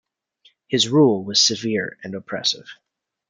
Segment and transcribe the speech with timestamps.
[0.67, 2.65] His rule was severe and oppressive.